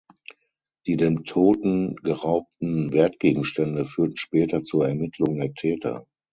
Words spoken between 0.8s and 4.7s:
Die dem Toten geraubten Wertgegenstände führten später